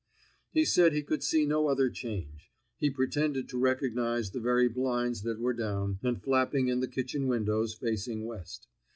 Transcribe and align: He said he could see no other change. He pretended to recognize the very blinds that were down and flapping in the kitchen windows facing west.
He 0.51 0.65
said 0.65 0.93
he 0.93 1.03
could 1.03 1.21
see 1.21 1.45
no 1.45 1.67
other 1.67 1.87
change. 1.91 2.49
He 2.79 2.89
pretended 2.89 3.47
to 3.49 3.59
recognize 3.59 4.31
the 4.31 4.39
very 4.39 4.67
blinds 4.67 5.21
that 5.21 5.37
were 5.39 5.53
down 5.53 5.99
and 6.01 6.19
flapping 6.19 6.69
in 6.69 6.79
the 6.79 6.87
kitchen 6.87 7.27
windows 7.27 7.75
facing 7.75 8.25
west. 8.25 8.67